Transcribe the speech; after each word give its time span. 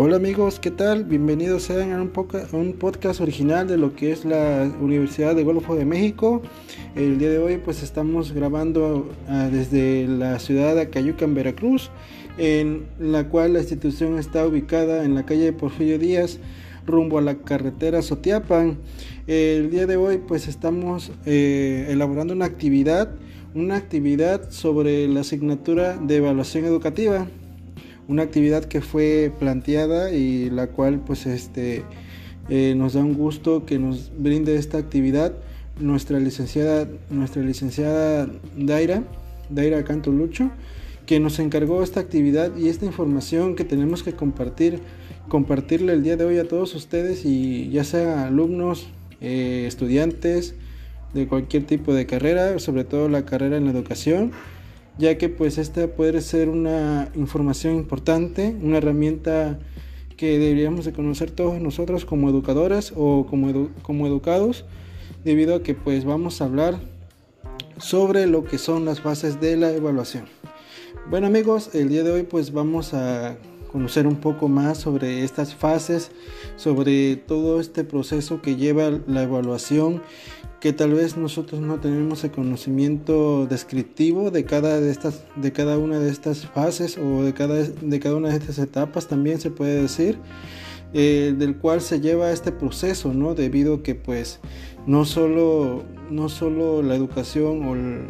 Hola 0.00 0.14
amigos, 0.14 0.60
¿qué 0.60 0.70
tal? 0.70 1.02
Bienvenidos 1.02 1.64
sean 1.64 1.90
a 1.90 2.00
un, 2.00 2.12
un, 2.52 2.72
podcast 2.74 3.20
original 3.20 3.66
de 3.66 3.76
lo 3.76 3.96
que 3.96 4.12
es 4.12 4.24
la 4.24 4.70
Universidad 4.80 5.34
de 5.34 5.42
Golfo 5.42 5.74
de 5.74 5.84
México. 5.84 6.40
El 6.94 7.18
día 7.18 7.30
de 7.30 7.38
hoy 7.38 7.58
pues 7.58 7.82
estamos 7.82 8.30
grabando 8.30 9.10
uh, 9.28 9.50
desde 9.50 10.06
la 10.06 10.38
ciudad 10.38 10.76
de 10.76 10.82
Acayuca 10.82 11.24
en 11.24 11.34
Veracruz, 11.34 11.90
en 12.38 12.86
la 13.00 13.28
cual 13.28 13.54
la 13.54 13.58
institución 13.58 14.20
está 14.20 14.46
ubicada 14.46 15.04
en 15.04 15.16
la 15.16 15.26
calle 15.26 15.52
Porfirio 15.52 15.98
Díaz, 15.98 16.38
rumbo 16.86 17.18
a 17.18 17.20
la 17.20 17.38
carretera 17.38 18.00
Sotiapan. 18.00 18.78
El 19.26 19.68
día 19.68 19.88
de 19.88 19.96
hoy 19.96 20.18
pues 20.18 20.46
estamos 20.46 21.10
eh, 21.26 21.88
elaborando 21.88 22.34
una 22.34 22.44
actividad, 22.44 23.10
una 23.52 23.74
actividad 23.74 24.48
sobre 24.52 25.08
la 25.08 25.22
asignatura 25.22 25.96
de 25.96 26.18
evaluación 26.18 26.66
educativa 26.66 27.26
una 28.08 28.22
actividad 28.22 28.64
que 28.64 28.80
fue 28.80 29.30
planteada 29.38 30.12
y 30.12 30.50
la 30.50 30.68
cual 30.68 30.98
pues 30.98 31.26
este 31.26 31.84
eh, 32.48 32.74
nos 32.74 32.94
da 32.94 33.00
un 33.00 33.14
gusto 33.14 33.66
que 33.66 33.78
nos 33.78 34.10
brinde 34.16 34.56
esta 34.56 34.78
actividad 34.78 35.34
nuestra 35.78 36.18
licenciada 36.18 36.88
nuestra 37.10 37.42
licenciada 37.42 38.28
Daira 38.56 39.04
Daira 39.50 39.84
Cantolucho 39.84 40.50
que 41.04 41.20
nos 41.20 41.38
encargó 41.38 41.82
esta 41.82 42.00
actividad 42.00 42.56
y 42.56 42.68
esta 42.68 42.86
información 42.86 43.54
que 43.54 43.64
tenemos 43.64 44.02
que 44.02 44.14
compartir 44.14 44.80
compartirle 45.28 45.92
el 45.92 46.02
día 46.02 46.16
de 46.16 46.24
hoy 46.24 46.38
a 46.38 46.48
todos 46.48 46.74
ustedes 46.74 47.26
y 47.26 47.68
ya 47.68 47.84
sea 47.84 48.26
alumnos 48.26 48.88
eh, 49.20 49.64
estudiantes 49.66 50.54
de 51.12 51.26
cualquier 51.26 51.64
tipo 51.64 51.92
de 51.92 52.06
carrera 52.06 52.58
sobre 52.58 52.84
todo 52.84 53.10
la 53.10 53.26
carrera 53.26 53.58
en 53.58 53.66
la 53.66 53.72
educación 53.72 54.32
ya 54.98 55.16
que 55.16 55.28
pues 55.28 55.58
esta 55.58 55.86
puede 55.86 56.20
ser 56.20 56.48
una 56.48 57.08
información 57.14 57.76
importante, 57.76 58.54
una 58.60 58.78
herramienta 58.78 59.58
que 60.16 60.38
deberíamos 60.38 60.84
de 60.84 60.92
conocer 60.92 61.30
todos 61.30 61.60
nosotros 61.60 62.04
como 62.04 62.28
educadoras 62.28 62.92
o 62.96 63.24
como, 63.26 64.06
educados, 64.06 64.64
debido 65.24 65.54
a 65.54 65.62
que 65.62 65.74
pues 65.74 66.04
vamos 66.04 66.40
a 66.40 66.46
hablar 66.46 66.80
sobre 67.78 68.26
lo 68.26 68.44
que 68.44 68.58
son 68.58 68.84
las 68.84 69.00
fases 69.00 69.40
de 69.40 69.56
la 69.56 69.70
evaluación. 69.70 70.24
Bueno 71.08 71.28
amigos, 71.28 71.70
el 71.74 71.88
día 71.88 72.02
de 72.02 72.10
hoy 72.10 72.22
pues 72.24 72.52
vamos 72.52 72.92
a 72.92 73.36
conocer 73.70 74.08
un 74.08 74.16
poco 74.16 74.48
más 74.48 74.78
sobre 74.78 75.22
estas 75.22 75.54
fases, 75.54 76.10
sobre 76.56 77.14
todo 77.14 77.60
este 77.60 77.84
proceso 77.84 78.42
que 78.42 78.56
lleva 78.56 78.90
la 79.06 79.22
evaluación 79.22 80.02
que 80.60 80.72
tal 80.72 80.94
vez 80.94 81.16
nosotros 81.16 81.60
no 81.60 81.78
tenemos 81.78 82.24
el 82.24 82.32
conocimiento 82.32 83.46
descriptivo 83.46 84.30
de 84.30 84.44
cada 84.44 84.80
de 84.80 84.90
estas 84.90 85.22
de 85.36 85.52
cada 85.52 85.78
una 85.78 86.00
de 86.00 86.10
estas 86.10 86.46
fases 86.46 86.98
o 86.98 87.22
de 87.22 87.32
cada 87.32 87.54
de 87.54 88.00
cada 88.00 88.16
una 88.16 88.30
de 88.30 88.36
estas 88.36 88.58
etapas 88.58 89.06
también 89.06 89.40
se 89.40 89.50
puede 89.50 89.80
decir 89.80 90.18
eh, 90.94 91.34
del 91.38 91.58
cual 91.58 91.80
se 91.80 92.00
lleva 92.00 92.32
este 92.32 92.50
proceso 92.50 93.14
no 93.14 93.34
debido 93.34 93.74
a 93.74 93.82
que 93.82 93.94
pues 93.94 94.40
no 94.86 95.04
solo 95.04 95.84
no 96.10 96.28
solo 96.28 96.82
la 96.82 96.96
educación 96.96 97.64
o 97.64 97.74
el, 97.74 98.06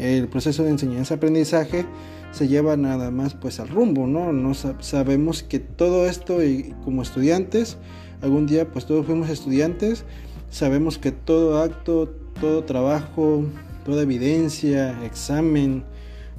el 0.00 0.28
proceso 0.28 0.62
de 0.62 0.70
enseñanza 0.70 1.14
aprendizaje 1.14 1.84
se 2.30 2.48
lleva 2.48 2.76
nada 2.78 3.10
más 3.10 3.34
pues 3.34 3.60
al 3.60 3.68
rumbo 3.68 4.06
no 4.06 4.32
no 4.32 4.54
sabemos 4.54 5.42
que 5.42 5.58
todo 5.58 6.06
esto 6.06 6.42
y 6.42 6.74
como 6.82 7.02
estudiantes 7.02 7.76
algún 8.22 8.46
día 8.46 8.70
pues 8.72 8.86
todos 8.86 9.04
fuimos 9.04 9.28
estudiantes 9.28 10.06
Sabemos 10.54 10.98
que 10.98 11.10
todo 11.10 11.60
acto, 11.60 12.14
todo 12.40 12.62
trabajo, 12.62 13.42
toda 13.84 14.02
evidencia, 14.02 15.04
examen, 15.04 15.82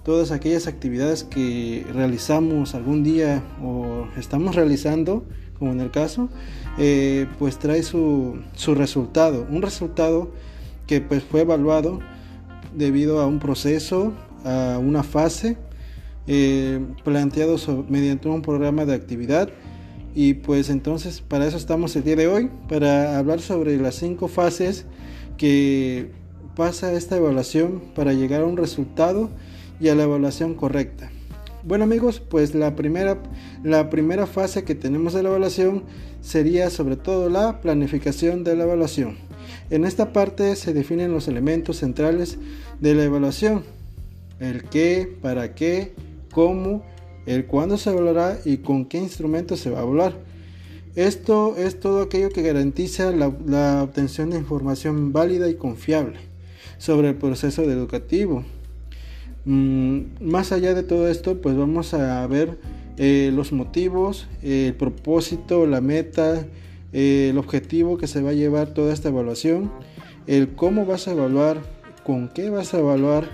todas 0.05 0.31
aquellas 0.31 0.67
actividades 0.67 1.25
que 1.25 1.85
realizamos 1.93 2.75
algún 2.75 3.03
día 3.03 3.43
o 3.61 4.07
estamos 4.15 4.55
realizando, 4.55 5.25
como 5.59 5.73
en 5.73 5.81
el 5.81 5.91
caso, 5.91 6.29
eh, 6.77 7.27
pues 7.37 7.59
trae 7.59 7.83
su, 7.83 8.39
resultado. 8.67 9.45
Un 9.49 9.61
resultado 9.61 10.31
que 10.87 11.01
pues 11.01 11.21
fue 11.21 11.41
evaluado 11.41 11.99
debido 12.73 13.19
a 13.19 13.27
un 13.27 13.39
proceso, 13.39 14.13
a 14.45 14.79
una 14.81 15.03
fase, 15.03 15.57
eh, 16.27 16.79
planteado 17.03 17.57
mediante 17.89 18.29
un 18.29 18.41
programa 18.41 18.85
de 18.85 18.93
actividad 18.93 19.49
y 20.15 20.35
pues 20.35 20.69
entonces 20.69 21.21
para 21.21 21.45
eso 21.45 21.57
estamos 21.57 21.95
el 21.97 22.05
día 22.05 22.15
de 22.15 22.27
hoy, 22.27 22.49
para 22.69 23.19
hablar 23.19 23.41
sobre 23.41 23.77
las 23.77 23.95
cinco 23.95 24.29
fases 24.29 24.85
que 25.37 26.09
pasa 26.55 26.93
esta 26.93 27.17
evaluación 27.17 27.81
para 27.93 28.13
llegar 28.13 28.41
a 28.41 28.45
un 28.45 28.55
resultado 28.55 29.29
y 29.79 29.89
a 29.89 29.95
la 29.95 30.03
evaluación 30.03 30.55
correcta. 30.55 31.11
Bueno 31.63 31.83
amigos, 31.83 32.21
pues 32.21 32.55
la 32.55 32.75
primera, 32.75 33.17
la 33.63 33.89
primera 33.89 34.25
fase 34.25 34.63
que 34.63 34.73
tenemos 34.73 35.13
de 35.13 35.23
la 35.23 35.29
evaluación 35.29 35.83
sería 36.21 36.69
sobre 36.69 36.95
todo 36.95 37.29
la 37.29 37.59
planificación 37.59 38.43
de 38.45 38.55
la 38.55 38.63
evaluación. 38.63 39.17
En 39.69 39.83
esta 39.83 40.13
parte 40.13 40.55
se 40.55 40.73
definen 40.73 41.11
los 41.11 41.27
elementos 41.27 41.77
centrales 41.77 42.37
de 42.79 42.95
la 42.95 43.03
evaluación. 43.03 43.63
El 44.39 44.63
qué, 44.63 45.11
para 45.21 45.55
qué, 45.55 45.93
cómo 46.31 46.83
el 47.25 47.45
cuándo 47.45 47.77
se 47.77 47.89
evaluará 47.89 48.39
y 48.45 48.57
con 48.57 48.85
qué 48.85 48.97
instrumento 48.97 49.57
se 49.57 49.69
va 49.69 49.79
a 49.79 49.83
evaluar. 49.83 50.13
Esto 50.95 51.55
es 51.57 51.79
todo 51.79 52.01
aquello 52.01 52.29
que 52.29 52.41
garantiza 52.41 53.11
la, 53.11 53.83
obtención 53.83 54.29
de 54.29 54.37
información 54.37 55.11
válida 55.11 55.49
y 55.49 55.55
confiable 55.55 56.19
sobre 56.77 57.09
el 57.09 57.15
proceso 57.15 57.63
educativo. 57.63 58.43
Mm, 59.43 60.01
más 60.21 60.51
allá 60.51 60.73
de 60.73 60.83
todo 60.83 61.09
esto, 61.09 61.41
pues 61.41 61.57
vamos 61.57 61.93
a 61.93 62.25
ver 62.27 62.57
eh, 62.97 63.31
los 63.33 63.51
motivos, 63.51 64.27
el 64.41 64.73
propósito, 64.73 65.67
la 65.67 65.81
meta, 65.81 66.45
eh, 66.93 67.27
el 67.31 67.37
objetivo 67.37 67.97
que 67.97 68.07
se 68.07 68.21
va 68.21 68.29
a 68.29 68.33
llevar 68.33 68.67
toda 68.67 68.93
esta 68.93 69.09
evaluación, 69.09 69.69
el 70.27 70.55
cómo 70.55 70.85
vas 70.85 71.09
a 71.09 71.11
evaluar, 71.11 71.57
con 72.05 72.29
qué 72.29 72.49
vas 72.49 72.73
a 72.73 72.79
evaluar, 72.79 73.27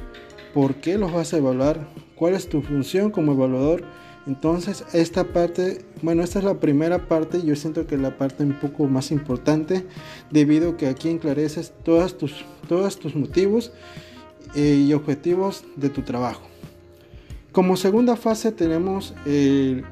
por 0.54 0.76
qué 0.76 0.98
los 0.98 1.12
vas 1.12 1.34
a 1.34 1.38
evaluar, 1.38 1.88
cuál 2.16 2.34
es 2.34 2.50
tu 2.50 2.62
función 2.62 3.12
como 3.12 3.34
evaluador. 3.34 3.84
Entonces, 4.28 4.86
esta 4.94 5.24
parte, 5.24 5.84
bueno, 6.02 6.24
esta 6.24 6.40
es 6.40 6.46
la 6.46 6.60
primera 6.60 7.08
parte, 7.08 7.42
yo 7.42 7.56
siento 7.56 7.88
que 7.88 7.96
es 7.96 8.02
la 8.02 8.18
parte 8.18 8.44
un 8.44 8.60
poco 8.60 8.86
más 8.88 9.12
importante, 9.12 9.86
debido 10.30 10.72
a 10.72 10.78
que 10.78 10.88
aquí 10.88 11.10
enclareces 11.10 11.74
todos 11.84 12.18
tus, 12.18 12.46
todos 12.68 13.00
tus 13.00 13.16
motivos 13.16 13.72
eh, 14.56 14.86
y 14.88 14.94
objetivos 14.94 15.64
de 15.76 15.90
tu 15.90 16.04
trabajo. 16.04 16.44
Como 17.52 17.76
segunda 17.78 18.16
fase 18.16 18.52
tenemos 18.52 19.14
el, 19.26 19.84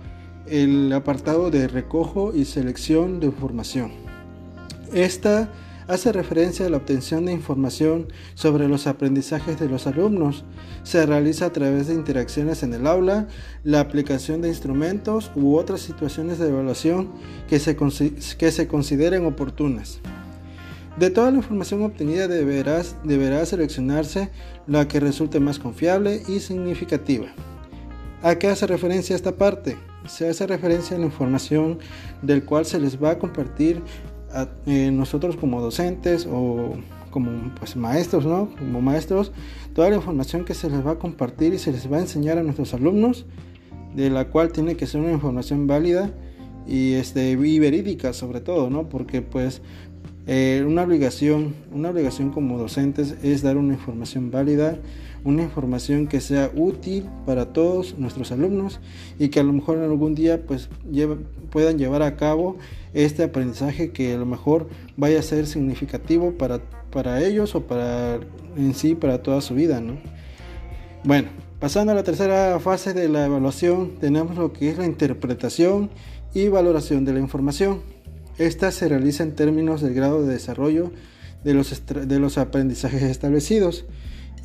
el 0.45 0.93
apartado 0.93 1.49
de 1.49 1.67
recojo 1.67 2.33
y 2.33 2.45
selección 2.45 3.19
de 3.19 3.27
información. 3.27 3.91
Esta 4.93 5.49
hace 5.89 6.11
referencia 6.11 6.67
a 6.67 6.69
la 6.69 6.77
obtención 6.77 7.25
de 7.25 7.31
información 7.31 8.07
sobre 8.35 8.67
los 8.67 8.85
aprendizajes 8.85 9.59
de 9.59 9.67
los 9.67 9.87
alumnos. 9.87 10.45
Se 10.83 11.03
realiza 11.03 11.47
a 11.47 11.51
través 11.51 11.87
de 11.87 11.95
interacciones 11.95 12.61
en 12.61 12.75
el 12.75 12.85
aula, 12.85 13.27
la 13.63 13.79
aplicación 13.79 14.41
de 14.41 14.49
instrumentos 14.49 15.31
u 15.35 15.55
otras 15.55 15.81
situaciones 15.81 16.37
de 16.37 16.49
evaluación 16.49 17.09
que 17.49 17.59
se, 17.59 17.75
que 17.75 18.51
se 18.51 18.67
consideren 18.67 19.25
oportunas. 19.25 19.99
De 20.99 21.09
toda 21.09 21.31
la 21.31 21.37
información 21.37 21.81
obtenida 21.81 22.27
deberá, 22.27 22.83
deberá 23.03 23.43
seleccionarse 23.47 24.29
la 24.67 24.87
que 24.87 24.99
resulte 24.99 25.39
más 25.39 25.57
confiable 25.57 26.21
y 26.27 26.39
significativa. 26.39 27.27
¿A 28.21 28.35
qué 28.35 28.47
hace 28.47 28.67
referencia 28.67 29.15
esta 29.15 29.37
parte? 29.37 29.75
Se 30.05 30.29
hace 30.29 30.45
referencia 30.45 30.97
a 30.97 30.99
la 30.99 31.05
información 31.05 31.79
del 32.21 32.43
cual 32.45 32.65
se 32.65 32.79
les 32.79 33.01
va 33.01 33.11
a 33.11 33.17
compartir 33.17 33.81
eh, 34.65 34.91
nosotros 34.91 35.35
como 35.35 35.61
docentes 35.61 36.27
o 36.31 36.73
como 37.11 37.53
pues, 37.55 37.75
maestros, 37.75 38.25
¿no? 38.25 38.49
Como 38.57 38.81
maestros, 38.81 39.31
toda 39.73 39.89
la 39.89 39.95
información 39.95 40.45
que 40.45 40.53
se 40.53 40.69
les 40.69 40.85
va 40.85 40.91
a 40.91 40.99
compartir 40.99 41.53
y 41.53 41.59
se 41.59 41.71
les 41.71 41.91
va 41.91 41.97
a 41.97 42.01
enseñar 42.01 42.37
a 42.37 42.43
nuestros 42.43 42.73
alumnos, 42.73 43.25
de 43.95 44.09
la 44.09 44.29
cual 44.29 44.51
tiene 44.51 44.75
que 44.75 44.85
ser 44.85 45.01
una 45.01 45.11
información 45.11 45.67
válida 45.67 46.11
y, 46.67 46.93
este, 46.93 47.31
y 47.31 47.59
verídica 47.59 48.13
sobre 48.13 48.41
todo, 48.41 48.69
¿no? 48.69 48.89
Porque 48.89 49.21
pues 49.21 49.61
eh, 50.31 50.63
una 50.63 50.83
obligación, 50.83 51.55
una 51.71 51.89
obligación 51.89 52.29
como 52.29 52.59
docentes 52.59 53.15
es 53.23 53.41
dar 53.41 53.57
una 53.57 53.73
información 53.73 54.29
válida, 54.29 54.77
una 55.23 55.41
información 55.41 56.05
que 56.05 56.21
sea 56.21 56.51
útil 56.55 57.09
para 57.25 57.51
todos 57.51 57.97
nuestros 57.97 58.31
alumnos 58.31 58.79
y 59.17 59.29
que 59.29 59.39
a 59.39 59.43
lo 59.43 59.53
mejor 59.53 59.79
en 59.79 59.85
algún 59.85 60.13
día 60.13 60.45
pues 60.45 60.69
puedan 61.49 61.79
llevar 61.79 62.03
a 62.03 62.15
cabo 62.15 62.57
este 62.93 63.23
aprendizaje 63.23 63.89
que 63.89 64.13
a 64.13 64.17
lo 64.17 64.27
mejor 64.27 64.69
vaya 64.97 65.17
a 65.17 65.23
ser 65.23 65.47
significativo 65.47 66.33
para, 66.33 66.59
para 66.91 67.23
ellos 67.23 67.55
o 67.55 67.63
para 67.63 68.19
en 68.55 68.75
sí 68.75 68.93
para 68.93 69.23
toda 69.23 69.41
su 69.41 69.55
vida, 69.55 69.81
¿no? 69.81 69.97
Bueno, 71.05 71.29
pasando 71.59 71.91
a 71.91 71.95
la 71.95 72.03
tercera 72.03 72.59
fase 72.59 72.93
de 72.93 73.09
la 73.09 73.25
evaluación, 73.25 73.93
tenemos 73.99 74.37
lo 74.37 74.53
que 74.53 74.69
es 74.69 74.77
la 74.77 74.85
interpretación 74.85 75.89
y 76.35 76.49
valoración 76.49 77.03
de 77.03 77.13
la 77.13 77.19
información. 77.19 77.81
Esta 78.39 78.71
se 78.71 78.87
realiza 78.87 79.23
en 79.23 79.35
términos 79.35 79.81
del 79.81 79.93
grado 79.93 80.25
de 80.25 80.33
desarrollo 80.33 80.91
de 81.43 81.53
los, 81.53 81.83
de 81.85 82.19
los 82.19 82.37
aprendizajes 82.37 83.03
establecidos 83.03 83.85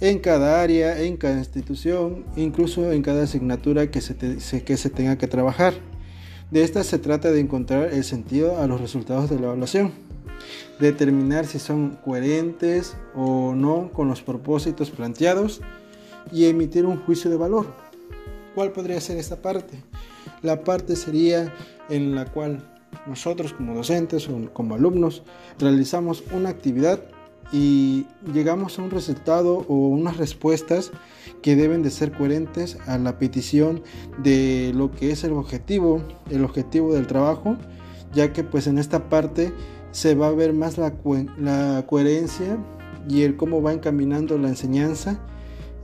en 0.01 0.19
cada 0.19 0.61
área, 0.63 1.01
en 1.01 1.17
cada 1.17 1.39
institución, 1.39 2.25
incluso 2.37 2.91
en 2.91 3.03
cada 3.03 3.23
asignatura 3.23 3.93
que 3.93 4.01
se, 4.01 4.17
que 4.17 4.77
se 4.77 4.91
tenga 4.91 5.17
que 5.17 5.29
trabajar. 5.29 5.75
De 6.51 6.63
esta 6.63 6.83
se 6.83 6.99
trata 6.99 7.31
de 7.31 7.39
encontrar 7.39 7.93
el 7.93 8.03
sentido 8.03 8.61
a 8.61 8.67
los 8.67 8.81
resultados 8.81 9.31
de 9.31 9.37
la 9.37 9.47
evaluación, 9.47 9.93
determinar 10.81 11.47
si 11.47 11.61
son 11.61 11.97
coherentes 12.05 12.97
o 13.15 13.55
no 13.55 13.93
con 13.93 14.09
los 14.09 14.23
propósitos 14.23 14.91
planteados 14.91 15.61
y 16.33 16.47
emitir 16.47 16.85
un 16.85 16.99
juicio 16.99 17.31
de 17.31 17.37
valor. 17.37 17.67
¿Cuál 18.57 18.73
podría 18.73 19.01
ser 19.01 19.19
esta 19.19 19.37
parte? 19.37 19.79
La 20.43 20.65
parte 20.65 20.97
sería 20.97 21.55
en 21.89 22.15
la 22.17 22.25
cual 22.27 22.74
nosotros 23.07 23.53
como 23.53 23.75
docentes 23.75 24.29
o 24.29 24.53
como 24.53 24.75
alumnos 24.75 25.23
realizamos 25.59 26.25
una 26.33 26.49
actividad 26.49 27.01
y 27.53 28.07
llegamos 28.33 28.79
a 28.79 28.83
un 28.83 28.91
resultado 28.91 29.65
o 29.69 29.89
unas 29.89 30.17
respuestas 30.17 30.91
que 31.43 31.57
deben 31.57 31.83
de 31.83 31.91
ser 31.91 32.13
coherentes 32.13 32.79
a 32.87 32.99
la 32.99 33.19
petición 33.19 33.83
de 34.23 34.73
lo 34.75 34.91
que 34.91 35.11
es 35.11 35.25
el 35.25 35.33
objetivo, 35.33 36.03
el 36.31 36.45
objetivo 36.45 36.95
del 36.95 37.07
trabajo, 37.07 37.57
ya 38.13 38.33
que 38.33 38.45
pues 38.45 38.67
en 38.67 38.79
esta 38.79 39.09
parte 39.09 39.53
se 39.93 40.15
va 40.15 40.29
a 40.29 40.33
ver 40.33 40.53
más 40.53 40.79
la, 40.79 40.95
la 41.39 41.85
coherencia 41.87 42.59
y 43.09 43.23
el 43.23 43.37
cómo 43.37 43.63
va 43.63 43.73
encaminando 43.73 44.39
la 44.39 44.49
enseñanza. 44.49 45.21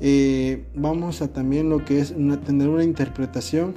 Eh, 0.01 0.65
vamos 0.75 1.21
a 1.21 1.29
también 1.29 1.69
lo 1.69 1.85
que 1.85 2.01
es 2.01 2.15
tener 2.45 2.69
una 2.69 2.85
interpretación 2.85 3.75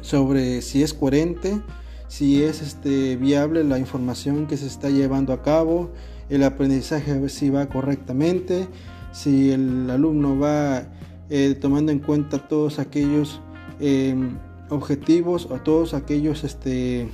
sobre 0.00 0.62
si 0.62 0.82
es 0.82 0.94
coherente, 0.94 1.60
si 2.08 2.42
es 2.42 2.62
este, 2.62 3.16
viable 3.16 3.64
la 3.64 3.78
información 3.78 4.46
que 4.46 4.56
se 4.56 4.66
está 4.66 4.90
llevando 4.90 5.32
a 5.32 5.42
cabo, 5.42 5.90
el 6.28 6.42
aprendizaje 6.42 7.12
a 7.12 7.18
ver 7.18 7.30
si 7.30 7.50
va 7.50 7.66
correctamente, 7.66 8.68
si 9.12 9.50
el 9.50 9.90
alumno 9.90 10.38
va 10.38 10.88
eh, 11.30 11.56
tomando 11.60 11.92
en 11.92 11.98
cuenta 11.98 12.46
todos 12.48 12.78
aquellos 12.78 13.40
em, 13.80 14.36
objetivos 14.68 15.46
o 15.46 15.56
todos 15.56 15.94
aquellos 15.94 16.44
este, 16.44 17.08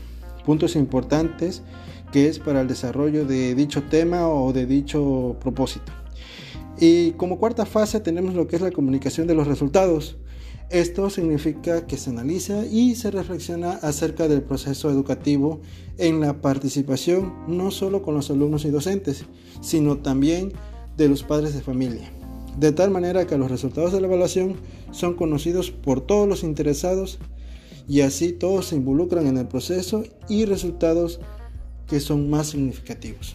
puntos 0.44 0.76
importantes 0.76 1.62
que 2.12 2.28
es 2.28 2.38
para 2.38 2.60
el 2.60 2.68
desarrollo 2.68 3.24
de 3.24 3.54
dicho 3.54 3.82
tema 3.84 4.28
o 4.28 4.52
de 4.52 4.66
dicho 4.66 5.36
propósito. 5.40 5.92
Y 6.78 7.12
como 7.12 7.38
cuarta 7.38 7.64
fase 7.64 8.00
tenemos 8.00 8.34
lo 8.34 8.46
que 8.46 8.56
es 8.56 8.62
la 8.62 8.70
comunicación 8.70 9.26
de 9.26 9.34
los 9.34 9.46
resultados. 9.46 10.16
Esto 10.72 11.10
significa 11.10 11.86
que 11.86 11.98
se 11.98 12.08
analiza 12.08 12.64
y 12.64 12.94
se 12.94 13.10
reflexiona 13.10 13.72
acerca 13.72 14.26
del 14.26 14.40
proceso 14.40 14.90
educativo 14.90 15.60
en 15.98 16.18
la 16.20 16.40
participación 16.40 17.34
no 17.46 17.70
solo 17.70 18.00
con 18.00 18.14
los 18.14 18.30
alumnos 18.30 18.64
y 18.64 18.70
docentes, 18.70 19.26
sino 19.60 19.98
también 19.98 20.54
de 20.96 21.10
los 21.10 21.24
padres 21.24 21.52
de 21.52 21.60
familia. 21.60 22.10
De 22.58 22.72
tal 22.72 22.90
manera 22.90 23.26
que 23.26 23.36
los 23.36 23.50
resultados 23.50 23.92
de 23.92 24.00
la 24.00 24.06
evaluación 24.06 24.56
son 24.92 25.12
conocidos 25.12 25.70
por 25.70 26.00
todos 26.00 26.26
los 26.26 26.42
interesados 26.42 27.18
y 27.86 28.00
así 28.00 28.32
todos 28.32 28.68
se 28.68 28.76
involucran 28.76 29.26
en 29.26 29.36
el 29.36 29.48
proceso 29.48 30.04
y 30.26 30.46
resultados 30.46 31.20
que 31.86 32.00
son 32.00 32.30
más 32.30 32.46
significativos. 32.46 33.34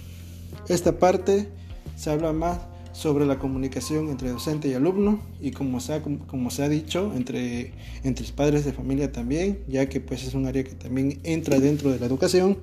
Esta 0.69 0.97
parte 0.97 1.49
se 1.95 2.09
habla 2.09 2.33
más 2.33 2.61
sobre 2.97 3.27
la 3.27 3.37
comunicación 3.37 4.09
entre 4.09 4.31
docente 4.31 4.69
y 4.69 4.73
alumno 4.73 5.21
y 5.39 5.51
como 5.51 5.79
se 5.79 5.93
ha, 5.93 6.01
como 6.01 6.49
se 6.49 6.63
ha 6.63 6.67
dicho 6.67 7.13
entre, 7.15 7.71
entre 8.03 8.25
padres 8.33 8.65
de 8.65 8.73
familia 8.73 9.11
también, 9.11 9.59
ya 9.67 9.87
que 9.87 10.01
pues 10.01 10.23
es 10.23 10.33
un 10.33 10.47
área 10.47 10.63
que 10.63 10.73
también 10.73 11.19
entra 11.23 11.59
dentro 11.59 11.91
de 11.91 11.99
la 11.99 12.07
educación 12.07 12.57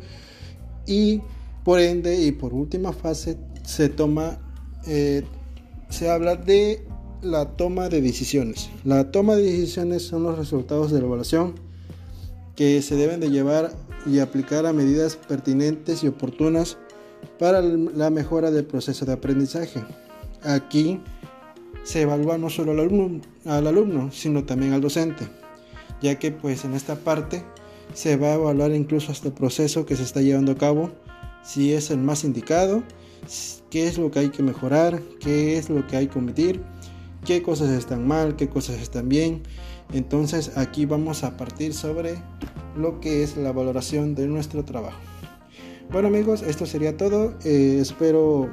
y 0.88 1.20
por 1.62 1.78
ende 1.78 2.20
y 2.20 2.32
por 2.32 2.52
última 2.52 2.92
fase 2.92 3.38
se 3.62 3.88
toma, 3.88 4.40
eh, 4.88 5.22
se 5.88 6.10
habla 6.10 6.34
de 6.34 6.84
la 7.22 7.56
toma 7.56 7.88
de 7.88 8.00
decisiones. 8.00 8.70
La 8.82 9.12
toma 9.12 9.36
de 9.36 9.44
decisiones 9.44 10.02
son 10.02 10.24
los 10.24 10.36
resultados 10.36 10.90
de 10.90 10.98
la 10.98 11.06
evaluación 11.06 11.54
que 12.56 12.82
se 12.82 12.96
deben 12.96 13.20
de 13.20 13.30
llevar 13.30 13.70
y 14.04 14.18
aplicar 14.18 14.66
a 14.66 14.72
medidas 14.72 15.14
pertinentes 15.14 16.02
y 16.02 16.08
oportunas 16.08 16.76
para 17.38 17.62
la 17.62 18.10
mejora 18.10 18.50
del 18.50 18.64
proceso 18.64 19.04
de 19.04 19.12
aprendizaje. 19.12 19.84
Aquí 20.44 21.00
se 21.82 22.02
evalúa 22.02 22.38
no 22.38 22.50
solo 22.50 22.72
al 22.72 22.80
alumno, 22.80 23.20
al 23.44 23.66
alumno, 23.66 24.10
sino 24.12 24.44
también 24.44 24.72
al 24.72 24.80
docente, 24.80 25.26
ya 26.00 26.18
que 26.18 26.32
pues 26.32 26.64
en 26.64 26.74
esta 26.74 26.96
parte 26.96 27.42
se 27.92 28.16
va 28.16 28.28
a 28.28 28.34
evaluar 28.34 28.72
incluso 28.72 29.12
hasta 29.12 29.28
el 29.28 29.34
proceso 29.34 29.86
que 29.86 29.96
se 29.96 30.02
está 30.02 30.20
llevando 30.20 30.52
a 30.52 30.56
cabo, 30.56 30.90
si 31.42 31.72
es 31.72 31.90
el 31.90 31.98
más 31.98 32.24
indicado, 32.24 32.82
qué 33.70 33.86
es 33.86 33.98
lo 33.98 34.10
que 34.10 34.20
hay 34.20 34.30
que 34.30 34.42
mejorar, 34.42 35.00
qué 35.20 35.58
es 35.58 35.68
lo 35.68 35.86
que 35.86 35.96
hay 35.96 36.08
que 36.08 36.18
omitir, 36.18 36.62
qué 37.24 37.42
cosas 37.42 37.70
están 37.70 38.06
mal, 38.06 38.36
qué 38.36 38.48
cosas 38.48 38.80
están 38.80 39.08
bien. 39.08 39.42
Entonces 39.92 40.56
aquí 40.56 40.86
vamos 40.86 41.24
a 41.24 41.36
partir 41.36 41.74
sobre 41.74 42.16
lo 42.76 43.00
que 43.00 43.22
es 43.22 43.36
la 43.36 43.52
valoración 43.52 44.14
de 44.14 44.26
nuestro 44.26 44.64
trabajo. 44.64 44.98
Bueno 45.90 46.08
amigos, 46.08 46.42
esto 46.42 46.66
sería 46.66 46.96
todo. 46.96 47.34
Eh, 47.44 47.78
espero 47.80 48.48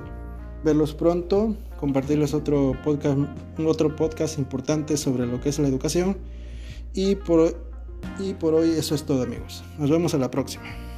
verlos 0.63 0.93
pronto, 0.93 1.55
compartirles 1.81 2.33
otro 2.33 2.77
podcast, 2.83 3.17
otro 3.65 3.95
podcast 3.95 4.37
importante 4.37 4.95
sobre 4.95 5.25
lo 5.25 5.41
que 5.41 5.49
es 5.49 5.59
la 5.59 5.67
educación. 5.67 6.15
Y 6.93 7.15
por, 7.15 7.57
y 8.19 8.33
por 8.35 8.53
hoy 8.53 8.69
eso 8.69 8.95
es 8.95 9.03
todo 9.03 9.23
amigos. 9.23 9.63
Nos 9.77 9.89
vemos 9.89 10.13
a 10.13 10.17
la 10.17 10.31
próxima. 10.31 10.90